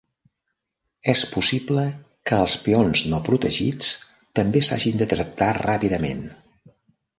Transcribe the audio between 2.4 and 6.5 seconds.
els peons no protegits també s'hagin de tractar ràpidament.